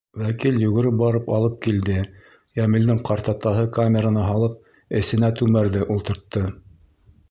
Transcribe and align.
Вәкил 0.19 0.55
йүгереп 0.67 0.95
барып 1.01 1.29
алып 1.39 1.59
килде, 1.65 1.99
Йәмилдең 2.61 3.03
ҡартатаһы 3.11 3.69
камераны 3.79 4.27
һалып, 4.33 4.59
эсенә 5.05 5.35
түмәрҙе 5.43 5.89
ултыртты. 5.97 6.49